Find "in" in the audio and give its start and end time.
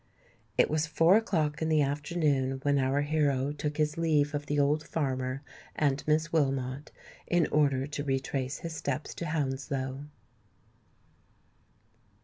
1.61-1.69, 7.27-7.45